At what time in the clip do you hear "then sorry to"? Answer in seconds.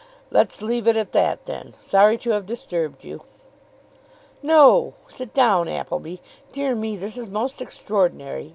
1.45-2.31